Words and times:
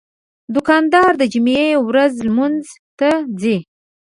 دوکاندار 0.53 1.11
د 1.17 1.23
جمعې 1.33 1.67
ورځ 1.87 2.13
لمونځ 2.27 2.63
ته 2.99 3.09
ځي. 3.41 3.57